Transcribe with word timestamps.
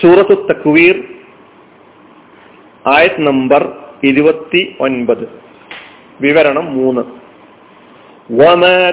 സൂറത്തു 0.00 0.46
തക്വീർ 0.50 0.96
ആയത് 2.86 3.26
നമ്പർ 3.26 3.72
ഇരുപത്തി 4.04 4.76
ഒൻപത് 4.80 5.28
വിവരണം 6.20 6.74
മൂന്ന് 6.74 7.02
وما 8.30 8.90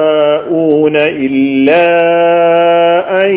تشاءون 0.00 0.96
إلا 1.26 1.88
أن 3.22 3.30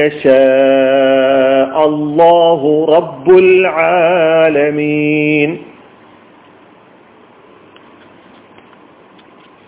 يشاء 0.00 1.74
الله 1.86 2.86
رب 2.88 3.28
العالمين 3.38 5.50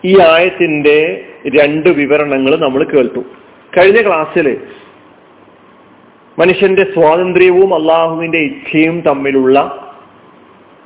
ഈ 0.04 0.20
ആയത്തിന്റെ 0.20 1.24
രണ്ട് 1.56 1.88
വിവരണങ്ങൾ 1.88 2.56
നമ്മൾ 2.56 2.84
കേട്ടു. 2.84 3.24
കഴിഞ്ഞ 3.78 4.06
ക്ലാസ്സിൽ 4.06 4.60
മനുഷ്യന്റെ 6.38 6.82
സ്വാതന്ത്ര്യവും 6.82 7.74
അള്ളാഹുവിന്റെ 7.74 8.38
ഇച്ഛയും 8.38 9.00
തമ്മിലുള്ള 9.00 9.86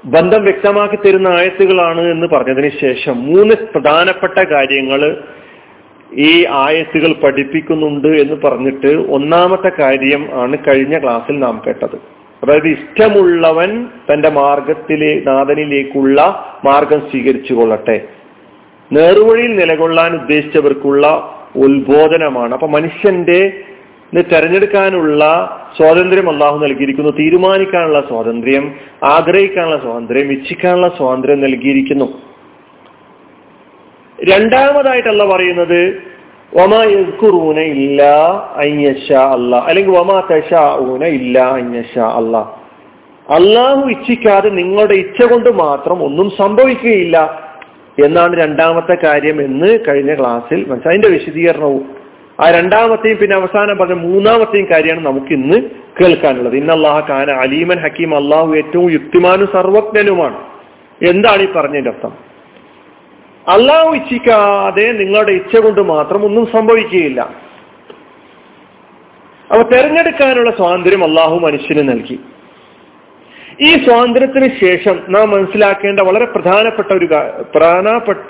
ബന്ധം 0.05 0.43
വ്യക്തമാക്കി 0.43 0.97
തരുന്ന 0.97 1.29
ആയത്തുകളാണ് 1.29 2.01
എന്ന് 2.01 2.27
പറഞ്ഞതിന് 2.27 2.71
ശേഷം 2.81 3.23
മൂന്ന് 3.23 3.55
പ്രധാനപ്പെട്ട 3.55 4.45
കാര്യങ്ങൾ 4.45 5.17
ഈ 6.15 6.47
ആയത്തുകൾ 6.51 7.13
പഠിപ്പിക്കുന്നുണ്ട് 7.13 8.09
എന്ന് 8.09 8.43
പറഞ്ഞിട്ട് 8.45 8.87
ഒന്നാമത്തെ 8.87 9.73
കാര്യം 9.79 10.29
ആണ് 10.33 10.57
കഴിഞ്ഞ 10.69 11.03
ക്ലാസ്സിൽ 11.03 11.39
നാം 11.39 11.63
കേട്ടത്. 11.67 11.97
അതായത് 12.43 12.69
ഇഷ്ടമുള്ളവൻ 12.69 13.87
തന്റെ 14.13 14.29
മാർഗത്തിലെ 14.29 15.23
നാഥനിലേക്കുള്ള 15.27 16.21
മാർഗം 16.65 17.01
സ്വീകരിച്ചു 17.01 17.55
കൊള്ളട്ടെ. 17.55 18.09
നേർവഴിയിൽ 18.95 19.57
നിലകൊള്ളാൻ 19.57 20.15
ഉദ്ദേശിച്ചവർക്കുള്ള 20.15 21.35
ഉത്ബോധനമാണ്. 21.57 22.53
അപ്പൊ 22.53 22.67
മനുഷ്യന്റെ 22.67 23.53
തെരഞ്ഞെടുക്കാനുള്ള 24.33 25.25
സ്വാതന്ത്ര്യം 25.77 26.31
അള്ളാഹു 26.31 26.59
നൽകിയിരിക്കുന്നു 26.59 27.11
തീരുമാനിക്കാനുള്ള 27.11 28.01
സ്വാതന്ത്ര്യം 28.01 28.75
ആഗ്രഹിക്കാനുള്ള 29.05 29.79
സ്വാതന്ത്ര്യം 29.79 30.33
ഇച്ഛിക്കാനുള്ള 30.33 30.89
സ്വാതന്ത്ര്യം 30.89 31.41
നൽകിയിരിക്കുന്നു. 31.41 32.05
രണ്ടാമതായിട്ടല്ല 34.31 35.25
പറയുന്നത് 35.25 36.03
ഒമാ 36.57 36.85
യസ്കുറൂന 36.85 37.59
ഇല്ല 37.59 38.03
അയ്യഷ 38.57 39.13
അല്ല 39.13 39.57
അല്ലെങ്കിൽ 39.57 39.99
ഒമാ 39.99 40.23
ഊന 40.79 41.05
ഇല്ല 41.05 41.39
അയ്യഷ 41.39 41.99
അല്ല. 41.99 42.37
അള്ളാഹു 43.31 43.89
ഇച്ഛിക്കാതെ 43.89 44.49
നിങ്ങളുടെ 44.51 44.95
ഇച്ഛ 44.95 45.23
കൊണ്ട് 45.23 45.51
മാത്രം 45.51 46.05
ഒന്നും 46.05 46.31
സംഭവിക്കുകയില്ല. 46.39 47.44
എന്നാണ് 48.05 48.41
രണ്ടാമത്തെ 48.41 48.99
കാര്യം 49.05 49.43
എന്ന് 49.43 49.79
കഴിഞ്ഞ 49.89 50.15
ക്ലാസ്സിൽ 50.15 50.57
മനസ്സിലായി. 50.57 50.99
അതിന്റെ 50.99 51.09
വിശദീകരണവും. 51.09 51.97
ആ 52.41 52.51
രണ്ടാമത്തെയും 52.51 53.19
പിന്നെ 53.19 53.37
അവസാനം 53.37 53.77
പറഞ്ഞ 53.77 53.93
മൂന്നാമത്തെയും 53.93 54.69
കാര്യമാണ് 54.73 55.07
നമുക്ക് 55.07 55.33
ഇന്ന് 55.33 55.63
കേൾക്കാനുള്ളത്. 56.01 56.57
ഇന്ന് 56.57 56.73
അള്ളാഹ 56.73 57.11
ഖാന 57.11 57.31
അലീമൻ 57.31 57.79
ഹക്കീം 57.79 58.17
അള്ളാഹു 58.17 58.55
ഏറ്റവും 58.55 58.93
യുക്തിമാനും 58.93 59.47
സർവജ്ഞനുമാണ്. 59.47 60.47
എന്താണ് 61.09 61.43
ഈ 61.43 61.53
പറഞ്ഞതിന്റെ 61.53 61.91
അർത്ഥം? 61.91 62.13
അള്ളാഹു 63.49 63.95
ഇച്ഛിക്കാതെ 63.95 64.93
നിങ്ങളുടെ 64.93 65.33
ഇച്ഛ 65.33 65.57
കൊണ്ട് 65.57 65.81
മാത്രം 65.81 66.25
ഒന്നും 66.25 66.47
സംഭവിക്കുകയില്ല. 66.47 67.21
അപ്പൊ 69.53 69.63
തെരഞ്ഞെടുക്കാനുള്ള 69.63 70.51
സ്വാതന്ത്ര്യം 70.51 71.05
അള്ളാഹു 71.05 71.39
മനുഷ്യന് 71.39 71.89
നൽകി. 71.89 72.19
ഈ 73.61 73.85
സ്വാതന്ത്ര്യത്തിന് 73.85 74.61
ശേഷം 74.65 75.03
നാം 75.09 75.31
മനസ്സിലാക്കേണ്ട 75.31 76.01
വളരെ 76.01 76.25
പ്രധാനപ്പെട്ട 76.25 76.93
ഒരു 76.93 77.09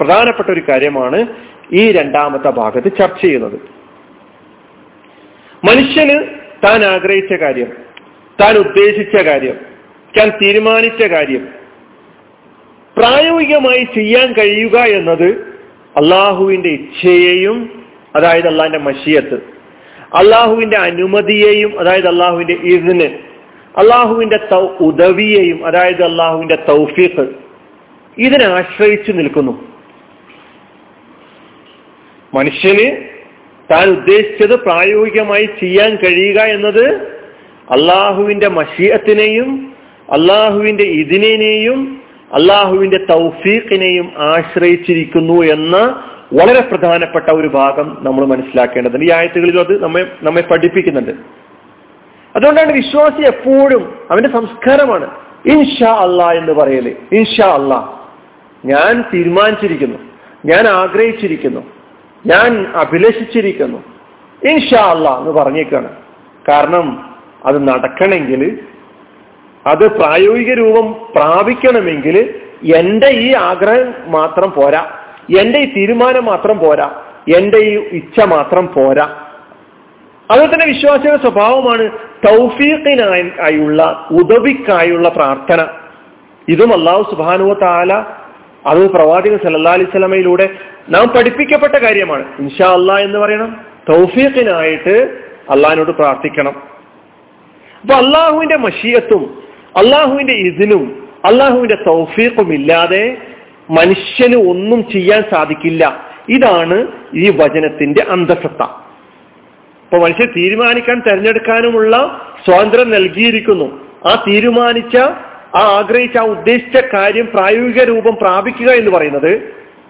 പ്രധാനപ്പെട്ട 0.00 0.48
ഒരു 0.48 0.62
കാര്യമാണ് 0.69 1.27
ഈ 1.72 1.92
രണ്ടാമത്തെ 1.92 2.50
ഭാഗത്ത് 2.50 2.97
ചർച്ച 2.98 3.20
ചെയ്യുന്നത്. 3.20 3.61
മനുഷ്യന് 5.64 6.25
താൻ 6.64 6.85
ആഗ്രഹിച്ച 6.85 7.33
കാര്യം 7.33 7.73
താൻ 8.40 8.57
ഉദ്ദേശിച്ച 8.57 9.23
കാര്യം 9.23 9.61
താൻ 10.18 10.33
തീരുമാനിച്ച 10.42 11.02
കാര്യം 11.02 11.48
പ്രായോഗികമായി 12.96 13.86
ചെയ്യാൻ 13.95 14.33
കഴിയുക 14.33 14.79
എന്നത് 14.79 15.55
അള്ളാഹുവിന്റെ 15.96 16.68
ഇച്ഛയെയും 16.68 17.85
അതായത് 18.17 18.48
അള്ളാഹിന്റെ 18.48 18.79
മഷിയത്ത് 18.79 19.35
അള്ളാഹുവിന്റെ 20.14 20.77
അനുമതിയെയും 20.77 21.80
അതായത് 21.80 22.08
അള്ളാഹുവിന്റെ 22.08 22.52
ഇതിന് 22.52 23.33
അള്ളാഹുവിന്റെ 23.79 24.39
ഉദവിയെയും 24.80 25.67
അതായത് 25.67 26.05
അള്ളാഹുവിന്റെ 26.05 26.58
തൗഫീഖ് 26.68 27.29
ഇതിനെ 28.18 28.45
ആശ്രയിച്ചു 28.45 29.12
നിൽക്കുന്നു. 29.12 29.74
മനുഷ്യന് 32.35 33.08
താൻ 33.70 33.89
ഉദ്ദേശിച്ചത് 33.89 34.58
പ്രായോഗികമായി 34.58 35.45
ചെയ്യാൻ 35.45 35.96
കഴിയുക 35.96 36.40
എന്നത് 36.40 37.14
അള്ളാഹുവിന്റെ 37.70 38.48
മഷീയത്തിനെയും 38.48 39.74
അള്ളാഹുവിന്റെ 40.12 40.83
ഇതിനെയും 40.83 42.02
അള്ളാഹുവിന്റെ 42.33 42.96
തൗഫീഖിനെയും 42.96 44.12
ആശ്രയിച്ചിരിക്കുന്നു 44.17 45.42
എന്ന 45.42 45.77
വളരെ 46.33 46.61
പ്രധാനപ്പെട്ട 46.61 47.30
ഒരു 47.33 47.48
ഭാഗം 47.48 47.98
നമ്മൾ 48.02 48.27
മനസ്സിലാക്കേണ്ടതുണ്ട്. 48.27 49.06
ഈ 49.06 49.11
ആയത്തുകളിലും 49.11 49.61
അത് 49.61 49.83
നമ്മെ 49.83 50.06
നമ്മെ 50.23 50.42
പഠിപ്പിക്കുന്നുണ്ട്. 50.42 51.43
അതുകൊണ്ടാണ് 52.36 52.72
വിശ്വാസി 52.72 53.22
എപ്പോഴും 53.22 53.98
അവന്റെ 54.11 54.33
സംസ്കാരമാണ്. 54.33 55.11
ഇൻഷാ 55.46 55.90
അള്ളാ 55.90 56.33
എന്ന് 56.33 56.52
പറയൽ. 56.52 56.96
ഇൻഷാ 57.12 57.46
അള്ളാ 57.46 57.98
ഞാൻ 58.64 59.05
തീരുമാനിച്ചിരിക്കുന്നു. 59.14 59.98
ഞാൻ 60.44 60.67
ആഗ്രഹിച്ചിരിക്കുന്നു. 60.67 61.61
ഞാൻ 62.27 62.73
അഭിലഷിച്ചിരിക്കുന്നു. 62.77 63.78
ഇൻഷാ 64.48 64.90
അള്ളാ 64.90 65.18
എന്ന് 65.18 65.30
പറഞ്ഞേക്കാണ്. 65.30 65.89
കാരണം 66.48 67.14
അത് 67.44 67.68
നടക്കണമെങ്കിൽ 67.68 68.58
അത് 69.67 69.98
പ്രായോഗിക 69.98 70.55
രൂപം 70.55 70.92
പ്രാപിക്കണമെങ്കിൽ 70.92 72.40
എന്റെ 72.77 73.06
ഈ 73.06 73.34
ആഗ്രഹം 73.34 74.12
മാത്രം 74.12 74.52
പോരാ. 74.52 74.90
എന്റെ 75.39 75.58
ഈ 75.58 75.74
തീരുമാനം 75.77 76.24
മാത്രം 76.24 76.58
പോരാ. 76.58 76.90
എന്റെ 77.36 77.58
ഈ 77.58 77.78
ഇച്ഛ 77.92 78.24
മാത്രം 78.24 78.68
പോരാ. 78.74 79.20
അതുപോലെ 80.30 80.55
തന്നെ 80.55 80.67
വിശ്വാസിയുടെ 80.67 81.23
സ്വഭാവമാണ് 81.23 81.90
തൗഫീഖിനായുള്ള 82.27 84.08
ഉദവിക്കായുള്ള 84.11 85.08
പ്രാർത്ഥന. 85.08 85.67
ഇതും 86.48 86.74
അള്ളാഹു 86.74 87.11
സുബാനുവ 87.11 87.55
താല 87.55 87.95
അത് 88.67 88.90
പ്രവാചകൻ 88.90 89.39
സല്ലാ 89.39 89.73
അലൈഹി 89.73 89.90
സ്വലമയിലൂടെ 89.90 90.48
നാം 90.89 91.07
പഠിപ്പിക്കപ്പെട്ട 91.07 91.73
കാര്യമാണ്. 91.73 92.24
ഇൻഷാ 92.39 92.73
അള്ളാ 92.73 92.98
എന്ന് 92.98 93.18
പറയണം. 93.18 93.61
തൗഫീഖിനായിട്ട് 93.89 95.18
അള്ളാഹിനോട് 95.51 95.90
പ്രാർത്ഥിക്കണം. 95.90 96.62
അപ്പൊ 97.83 97.95
അള്ളാഹുവിന്റെ 97.95 98.56
മഷീയത്തും 98.56 99.42
അള്ളാഹുവിന്റെ 99.77 100.33
ഇതിനും 100.33 101.08
അള്ളാഹുവിന്റെ 101.24 101.74
തൗഫീഖും 101.74 102.55
ഇല്ലാതെ 102.55 103.17
മനുഷ്യന് 103.70 104.36
ഒന്നും 104.36 104.91
ചെയ്യാൻ 104.92 105.23
സാധിക്കില്ല. 105.35 106.06
ഇതാണ് 106.29 106.86
ഈ 107.14 107.30
വചനത്തിന്റെ 107.30 108.05
അന്തസത്ത. 108.11 108.83
ഇപ്പൊ 109.94 110.05
മനുഷ്യൻ 110.05 110.28
തീരുമാനിക്കാൻ 110.36 110.98
തെരഞ്ഞെടുക്കാനുമുള്ള 111.06 111.94
സ്വാതന്ത്ര്യം 112.44 112.88
നൽകിയിരിക്കുന്നു. 112.90 113.66
ആ 114.06 114.12
തീരുമാനിച്ച 114.28 114.96
ആ 115.58 115.60
ആഗ്രഹിച്ച 115.74 116.16
ആ 116.22 116.24
ഉദ്ദേശിച്ച 116.32 116.77
കാര്യം 116.94 117.27
പ്രായോഗിക 117.34 117.82
രൂപം 117.90 118.14
പ്രാപിക്കുക 118.22 118.70
എന്ന് 118.70 118.90
പറയുന്നത് 118.90 119.32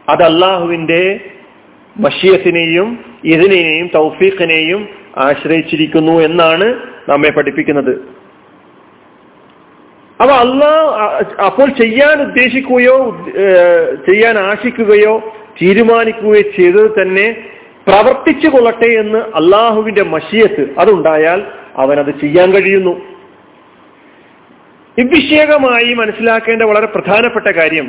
അത് 0.09 0.23
അള്ളാഹുവിന്റെ 0.23 1.01
മഷിയത്തിനെയും 1.97 2.91
ഇതിനെയും 3.25 3.87
തൗഫീഖിനെയും 3.95 4.83
ആശ്രയിച്ചിരിക്കുന്നു 5.27 6.17
എന്നാണ് 6.29 6.69
നമ്മെ 7.09 7.31
പഠിപ്പിക്കുന്നത്. 7.39 7.95
അപ്പൊ 10.21 10.35
അള്ളാഹ് 10.45 10.85
അപ്പോൾ 11.47 11.69
ചെയ്യാൻ 11.83 12.17
ഉദ്ദേശിക്കുകയോ 12.29 12.99
ചെയ്യാൻ 14.11 14.37
ആശിക്കുകയോ 14.51 15.17
തീരുമാനിക്കുകയോ 15.63 16.45
ചെയ്തത് 16.61 16.91
തന്നെ 17.03 17.27
പ്രവർത്തിച്ചു 17.87 18.49
കൊള്ളട്ടെ 18.49 18.87
എന്ന് 18.87 19.19
അള്ളാഹുവിന്റെ 19.19 20.03
മഷിയത്ത് 20.03 20.75
അതുണ്ടായാൽ 20.79 21.43
അവനത് 21.77 22.21
ചെയ്യാൻ 22.21 22.53
കഴിയുന്നു. 22.53 22.91
ഇവിഷയകമായി 24.99 25.95
മനസ്സിലാക്കേണ്ട 25.95 26.63
വളരെ 26.63 26.87
പ്രധാനപ്പെട്ട 26.87 27.57
കാര്യം 27.57 27.87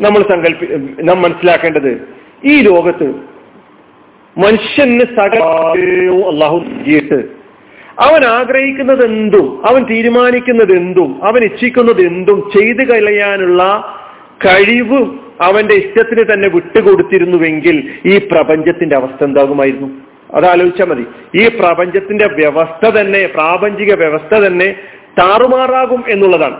നമ്മൾ 0.00 0.22
സങ്കല്പി 0.22 0.66
നാം 1.02 1.22
മനസ്സിലാക്കേണ്ടത് 1.22 2.06
ഈ 2.44 2.62
ലോകത്ത് 2.62 3.08
മനുഷ്യന് 4.36 5.04
സകലവും 5.16 6.28
അള്ളാഹു 6.28 6.58
നൽകിയിട്ട് 6.58 7.28
അവൻ 8.00 8.24
ആഗ്രഹിക്കുന്നത് 8.24 9.04
എന്തും 9.04 9.62
അവൻ 9.66 9.84
തീരുമാനിക്കുന്നത് 9.84 10.72
എന്തും 10.72 11.20
അവൻ 11.24 11.44
ഇച്ഛിക്കുന്നത് 11.44 12.00
എന്തും 12.02 12.50
ചെയ്തു 12.58 12.92
കളയാനുള്ള 12.92 13.62
കഴിവ് 14.46 15.19
അവന്റെ 15.40 15.74
ഇഷ്ടത്തിന് 15.74 16.32
തന്നെ 16.32 16.48
വിട്ടുകൊടുത്തിരുന്നുവെങ്കിൽ 16.48 17.90
ഈ 18.06 18.18
പ്രപഞ്ചത്തിന്റെ 18.18 18.96
അവസ്ഥ 18.96 19.24
എന്താകുമായിരുന്നു? 19.24 20.00
അതാലോചിച്ചാൽ 20.34 20.86
മതി. 20.86 21.06
ഈ 21.34 21.48
പ്രപഞ്ചത്തിന്റെ 21.48 22.26
വ്യവസ്ഥ 22.26 22.90
തന്നെ 22.90 23.26
പ്രാപഞ്ചിക 23.26 23.94
വ്യവസ്ഥ 23.94 24.46
തന്നെ 24.46 24.76
താറുമാറാകും 25.18 26.04
എന്നുള്ളതാണ്. 26.08 26.56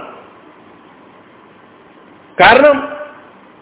കാരണം 2.40 2.88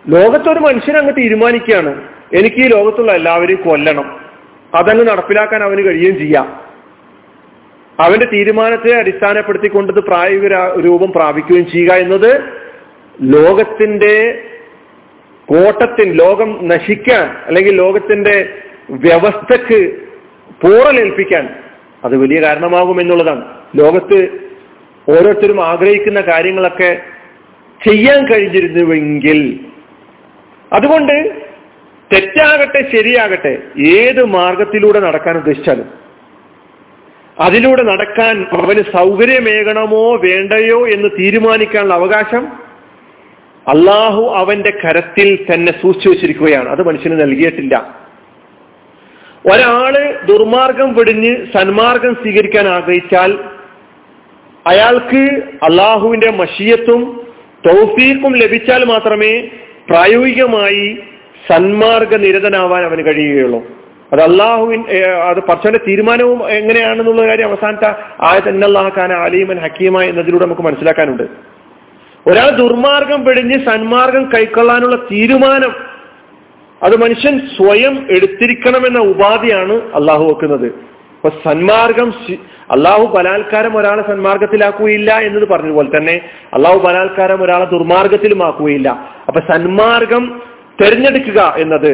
ലോകത്തൊരു 0.09 0.59
മനുഷ്യൻ 0.59 0.97
അങ്ങ് 0.97 1.13
തീരുമാനിക്കുകയാണ് 1.13 2.09
എനിക്ക് 2.35 2.57
ഈ 2.57 2.69
ലോകത്തുള്ള 2.69 3.13
എല്ലാവരെയും 3.13 3.69
കൊല്ലണം. 3.69 4.21
അതങ്ങ് 4.75 5.07
നടപ്പിലാക്കാൻ 5.07 5.63
അവന് 5.63 5.85
കഴിയുകയും 5.85 6.19
ചെയ്യാം. 6.19 6.61
അവന്റെ 8.01 8.27
തീരുമാനത്തെ 8.27 8.99
അടിസ്ഥാനപ്പെടുത്തിക്കൊണ്ടത് 8.99 10.01
പ്രായോഗിക 10.01 10.49
രൂപം 10.85 11.13
പ്രാപിക്കുകയും 11.13 11.71
ചെയ്യുക 11.71 11.93
എന്നത് 11.93 12.41
ലോകത്തിന്റെ 13.23 14.45
കോട്ടത്തിൻ 15.49 16.09
ലോകം 16.15 16.67
നശിക്കാൻ 16.67 17.47
അല്ലെങ്കിൽ 17.47 17.75
ലോകത്തിന്റെ 17.75 18.37
വ്യവസ്ഥക്ക് 18.91 19.81
പൂറലേൽപ്പിക്കാൻ 20.63 21.45
അത് 22.05 22.17
വലിയ 22.17 22.41
കാരണമാകും 22.41 23.01
എന്നുള്ളതാണ് 23.01 23.45
ലോകത്ത് 23.77 24.19
ഓരോരുത്തരും 25.09 25.61
ആഗ്രഹിക്കുന്ന 25.63 26.21
കാര്യങ്ങളൊക്കെ 26.21 26.91
ചെയ്യാൻ 27.81 28.21
കഴിഞ്ഞിരുന്നുവെങ്കിൽ 28.25 29.41
അതുകൊണ്ട് 30.73 31.17
തെറ്റാകട്ടെ 32.13 32.81
ശരിയാകട്ടെ 32.91 33.55
ഏത് 33.95 34.23
മാർഗത്തിലൂടെ 34.27 35.01
നടക്കാൻ 35.01 35.37
ഉദ്ദേശിച്ചാലും 35.37 35.89
അതിലൂടെ 37.37 37.83
നടക്കാൻ 37.83 38.37
അവന് 38.53 38.83
സൗകര്യമേകണമോ 38.93 40.17
വേണ്ടയോ 40.23 40.89
എന്ന് 40.89 41.09
തീരുമാനിക്കാനുള്ള 41.19 41.95
അവകാശം 41.95 42.45
അള്ളാഹു 43.69 44.35
അവന്റെ 44.37 44.71
കരത്തിൽ 44.85 45.47
തന്നെ 45.55 45.73
സൂക്ഷിച്ചു 45.83 46.09
വെച്ചിരിക്കുകയാണ്. 46.09 46.69
അത് 46.69 46.83
മനുഷ്യന് 46.83 47.21
നൽകിയിട്ടില്ല. 47.21 47.99
ഒരാൾ 49.47 50.21
ദുർമാർഗം 50.27 50.95
വെടിഞ്ഞ് 50.95 51.37
സന്മാർഗം 51.57 52.15
സ്വീകരിക്കാൻ 52.15 52.69
ആഗ്രഹിച്ചാൽ 52.69 53.39
അയാൾക്ക് 54.67 55.43
അള്ളാഹുവിന്റെ 55.63 56.31
മഷിയത്തും 56.31 57.27
തൗഫീഖും 57.67 58.37
ലഭിച്ചാൽ 58.37 58.85
മാത്രമേ 58.85 59.41
പ്രായോഗികമായി 59.91 60.99
സന്മാർഗ 61.49 62.17
നിരതനാവാൻ 62.17 62.85
അവന് 62.85 63.07
കഴിയുകയുള്ളൂ. 63.07 63.63
അത് 64.13 64.21
അള്ളാഹുവിൻ 64.23 64.85
അത് 65.29 65.41
പർച്ചവന്റെ 65.41 65.81
തീരുമാനവും 65.89 66.51
എങ്ങനെയാണെന്നുള്ള 66.51 67.27
കാര്യം 67.27 67.49
അവസാനത്തെ 67.49 67.89
ആയത് 68.21 68.49
എന്നല്ലാഹാൻ 68.49 69.13
അലീമൻ 69.13 69.59
ഹക്കീമ 69.59 70.01
എന്നതിലൂടെ 70.01 70.45
നമുക്ക് 70.45 70.63
മനസ്സിലാക്കാനുണ്ട്. 70.63 71.58
ഒരാൾ 72.27 72.49
ദുർമാർഗം 72.51 73.25
പിടിഞ്ഞ് 73.25 73.67
സന്മാർഗം 73.67 74.25
കൈക്കൊള്ളാനുള്ള 74.35 74.97
തീരുമാനം. 74.97 75.73
അത് 76.83 76.95
മനുഷ്യൻ 76.97 77.39
സ്വയം 77.57 78.07
എടുത്തിരിക്കണമെന്ന 78.11 78.99
ഉപാധിയാണ് 78.99 79.75
അള്ളാഹു 79.95 80.25
വെക്കുന്നത്. 80.25 80.69
അപ്പൊ 81.17 81.31
സന്മാർഗം 81.45 82.15
അള്ളാഹു 82.71 83.05
ബലാത്കാരം 83.07 83.77
ഒരാളെ 83.77 84.03
സന്മാർഗത്തിലാക്കുകയില്ല 84.03 85.13
എന്നത് 85.19 85.49
പറഞ്ഞതുപോലെ 85.49 85.99
തന്നെ 85.99 86.21
അള്ളാഹു 86.55 86.79
ബലാത്കാരം 86.79 87.43
ഒരാളെ 87.43 87.65
ദുർമാർഗത്തിലും 87.65 88.45
ആക്കുകയില്ല 88.45 88.89
അപ്പൊ 89.29 89.41
സന്മാർഗം 89.53 90.43
തെരഞ്ഞെടുക്കുക 90.83 91.55
എന്നത് 91.59 91.93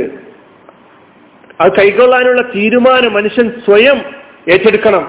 അത് 1.60 1.70
കൈക്കൊള്ളാനുള്ള 1.78 2.42
തീരുമാനം 2.42 3.12
മനുഷ്യൻ 3.12 3.48
സ്വയം 3.64 3.98
ഏറ്റെടുക്കണം 4.52 5.04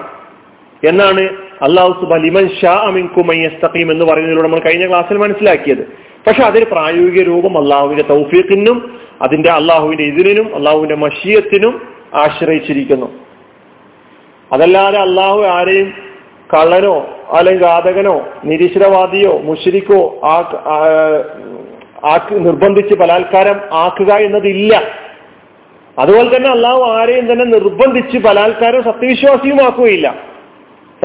എന്നാണ് 0.83 1.23
അള്ളാഹു 1.61 1.91
സുബാൻ 2.01 2.49
ഷാ 2.61 2.73
അമിൻകുമയ്യസ്തഖീം 2.87 3.91
എന്ന് 3.91 4.05
പറയുന്നതിലൂടെ 4.05 4.47
നമ്മൾ 4.47 4.59
കഴിഞ്ഞ 4.59 4.87
ക്ലാസ്സിൽ 4.87 5.17
മനസ്സിലാക്കിയത്. 5.17 5.83
പക്ഷെ 6.27 6.43
അതിന് 6.43 6.65
പ്രായോഗിക 6.65 7.23
രൂപം 7.27 7.57
അള്ളാഹുവിന്റെ 7.57 8.03
തൗഫീഖിനും 8.03 8.99
അതിന്റെ 9.21 9.49
അള്ളാഹുവിന്റെ 9.51 10.03
ഇതിനും 10.03 10.55
അള്ളാഹുവിന്റെ 10.55 10.95
മഷീയത്തിനും 10.95 11.73
ആശ്രയിച്ചിരിക്കുന്നു. 12.15 13.07
അതല്ലാതെ 14.53 14.99
അള്ളാഹു 14.99 15.41
ആരെയും 15.43 15.93
കള്ളനോ 16.53 16.95
അല്ലെങ്കിൽ 17.33 17.63
ഘാതകനോ 17.65 18.15
നിരീശ്വരവാദിയോ 18.45 19.41
മുഷരിക്കോ 19.43 20.01
ആക്ക് 22.13 22.45
നിർബന്ധിച്ച് 22.45 22.95
ബലാത്കാരം 22.95 23.57
ആക്കുക 23.73 24.11
എന്നതില്ല. 24.13 24.73
അതുപോലെ 25.99 26.27
തന്നെ 26.35 26.49
അള്ളാഹു 26.49 26.81
ആരെയും 26.97 27.25
തന്നെ 27.31 27.45
നിർബന്ധിച്ച് 27.45 28.17
ബലാത്കാരം 28.17 28.83
സത്യവിശ്വാസിയുമാക്കുകയില്ല. 28.83 30.34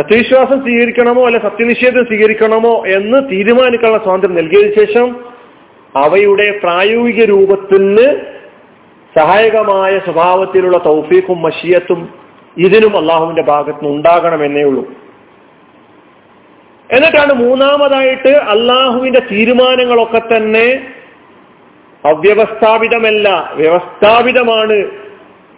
സത്യവിശ്വാസം 0.01 0.61
സ്വീകരിക്കണമോ 0.61 1.27
അല്ല 1.27 1.39
സത്യനിഷേധം 1.39 2.05
സ്വീകരിക്കണമോ 2.05 2.85
എന്ന് 2.87 3.31
തീരുമാനിക്കാനുള്ള 3.33 3.99
സ്വാതന്ത്ര്യം 3.99 4.37
നൽകിയതിനു 4.37 4.75
ശേഷം 4.81 5.09
അവയുടെ 5.97 6.61
പ്രായോഗിക 6.63 7.25
രൂപത്തിന് 7.25 8.07
സഹായകമായ 9.17 9.99
സ്വഭാവത്തിലുള്ള 9.99 10.79
തൗഫീഖും 10.79 11.43
മഷിയത്തും 11.43 12.01
ഇതിനും 12.57 12.99
അള്ളാഹുവിന്റെ 12.99 13.43
ഭാഗത്ത് 13.43 13.85
നിന്ന് 13.85 13.97
ഉണ്ടാകണമെന്നേ 13.97 14.63
ഉള്ളൂ. 14.63 14.85
എന്നിട്ടാണ് 16.91 17.33
മൂന്നാമതായിട്ട് 17.33 18.29
അള്ളാഹുവിന്റെ 18.29 19.21
തീരുമാനങ്ങളൊക്കെ 19.33 20.37
തന്നെ 20.37 20.67
അവ്യവസ്ഥാപിതമല്ല 22.05 23.53
വ്യവസ്ഥാപിതമാണ് 23.57 24.79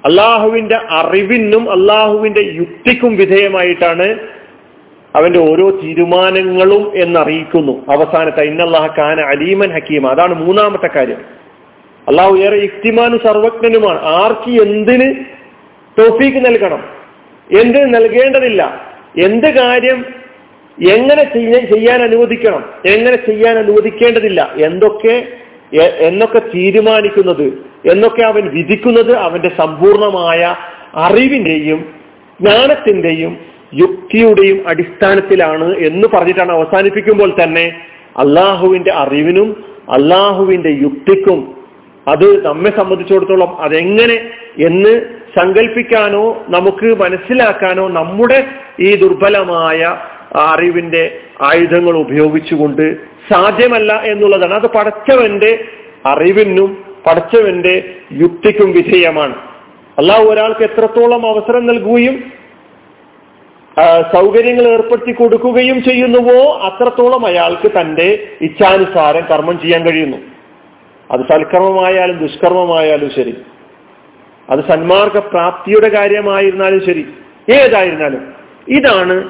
അള്ളാഹുവിന്റെ 0.04 0.78
അറിവിനും 0.90 1.70
അള്ളാഹുവിന്റെ 1.70 2.40
യുക്തിക്കും 2.40 3.16
വിധേയമായിട്ടാണ് 3.16 4.18
അവന്റെ 5.16 5.38
ഓരോ 5.38 5.70
തീരുമാനങ്ങളും 5.70 6.92
എന്നറിയിക്കുന്നു. 6.94 7.84
അവസാനത്തെ 7.88 8.42
ഇന്നല്ലാഹ 8.42 9.00
ഖാന 9.00 9.20
അലീമൻ 9.20 9.70
ഹക്കീമ. 9.70 10.08
അതാണ് 10.08 10.34
മൂന്നാമത്തെ 10.34 10.86
കാര്യം. 10.86 11.18
അള്ളാഹു 12.08 12.36
ഏറെ 12.36 12.56
യുക്തിമാനും 12.56 13.18
സർവജ്ഞനുമാണ്. 13.18 14.00
ആർക്ക് 14.02 14.62
എന്തിന് 14.62 15.14
തോഫീക്ക് 15.98 16.46
നൽകണം? 16.46 16.84
എന്ത് 17.58 17.94
നൽകേണ്ടതില്ല? 17.94 18.92
എന്ത് 19.18 19.46
കാര്യം 19.46 20.04
എങ്ങനെ 20.88 21.34
ചെയ്യാൻ 21.74 22.02
അനുവദിക്കണം? 22.02 22.64
എങ്ങനെ 22.86 23.16
ചെയ്യാൻ 23.16 23.58
അനുവദിക്കേണ്ടതില്ല? 23.58 24.54
എന്തൊക്കെ 24.56 25.26
എന്നൊക്കെ 25.76 26.38
തീരുമാനിക്കുന്നത് 26.38 27.71
എന്നൊക്കെ 27.84 28.22
അവൻ 28.22 28.48
വിധിക്കുന്നത് 28.48 29.12
അവന്റെ 29.16 29.48
സമ്പൂർണമായ 29.58 30.56
അറിവിന്റെയും 30.94 31.80
ജ്ഞാനത്തിന്റെയും 32.40 33.38
യുക്തിയുടെയും 33.74 34.64
അടിസ്ഥാനത്തിലാണ് 34.68 35.76
എന്ന് 35.78 36.08
പറഞ്ഞിട്ടാണ് 36.14 36.52
അവസാനിപ്പിക്കുമ്പോൾ 36.52 37.42
തന്നെ 37.42 37.66
അള്ളാഹുവിന്റെ 38.16 38.90
അറിവിനും 38.92 39.64
അള്ളാഹുവിന്റെ 39.92 40.70
യുക്തിക്കും 40.82 41.62
അത് 42.06 42.44
നമ്മെ 42.44 42.70
സംബന്ധിച്ചിടത്തോളം 42.70 43.56
അതെങ്ങനെ 43.60 44.16
എന്ന് 44.58 44.92
സങ്കല്പിക്കാനോ 45.38 46.44
നമുക്ക് 46.48 46.96
മനസ്സിലാക്കാനോ 47.00 47.88
നമ്മുടെ 47.88 48.38
ഈ 48.80 48.96
ദുർബലമായ 48.96 49.80
അറിവിന്റെ 50.46 51.20
ആയുധങ്ങൾ 51.42 51.96
ഉപയോഗിച്ചുകൊണ്ട് 51.96 52.84
സാധ്യമല്ല 53.32 53.92
എന്നുള്ളതാണ്. 54.04 54.54
അത് 54.54 54.66
പടച്ചവന്റെ 54.66 55.64
അറിവിനും 56.06 56.70
പടച്ചവന്റെ 57.06 57.94
യുക്തിക്കും 58.12 58.72
വിധേയമാണ്. 58.72 59.34
അള്ളാഹു 59.98 60.22
ഒരാൾക്ക് 60.22 60.60
എത്രത്തോളം 60.60 61.26
അവസരം 61.26 61.66
നൽകുകയും 61.66 62.32
സൗകര്യങ്ങൾ 64.14 64.62
ഏർപ്പെടുത്തി 64.62 65.12
കൊടുക്കുകയും 65.12 65.84
ചെയ്യുന്നുവോ 65.84 66.58
അത്രത്തോളം 66.58 67.26
അയാൾക്ക് 67.26 67.70
തന്റെ 67.80 68.28
ഇച്ഛാനുസാരം 68.40 69.24
കർമ്മം 69.30 69.60
ചെയ്യാൻ 69.60 69.86
കഴിയുന്നു. 69.86 70.16
അത് 71.10 71.20
സൽക്കർമ്മമായാലും 71.20 72.18
ദുഷ്കർമ്മമായാലും 72.18 73.10
ശരി. 73.16 73.34
അത് 74.50 74.60
സന്മാർഗ 74.70 75.18
പ്രാപ്തിയുടെ 75.18 75.88
കാര്യമായിരുന്നാലും 75.88 76.86
ശരി. 76.86 77.06
ഏതായിരുന്നാലും 77.52 78.32
ഇതാണ് 78.68 79.28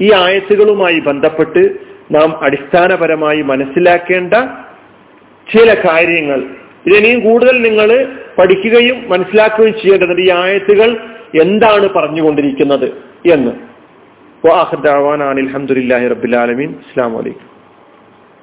ഈ 0.00 0.12
ആയത്തുകളുമായി 0.12 1.00
ബന്ധപ്പെട്ട് 1.00 1.74
നാം 2.10 2.44
അടിസ്ഥാനപരമായി 2.44 3.42
മനസ്സിലാക്കേണ്ട 3.42 4.34
ചില 5.52 5.74
കാര്യങ്ങൾ. 5.74 6.42
ഇതിനെയും 6.86 7.20
കൂടുതൽ 7.20 7.62
നിങ്ങൾ 7.62 7.88
പഠിക്കുകയും 8.38 8.96
മനസ്സിലാക്കുകയും 9.08 9.74
ചെയ്യേണ്ടത് 9.74 10.20
ഈ 10.20 10.30
ആയത്തുകൾ 10.30 10.90
എന്താണ് 11.40 11.88
പറഞ്ഞുകൊണ്ടിരിക്കുന്നത് 11.88 12.88
എന്ന്. 13.32 13.52
അലഹമുല്ലാഹി 14.44 16.08
റബുലാലമീൻ 16.08 16.70
അസ്സാം 16.70 17.12
വലൈക്കും 17.14 17.53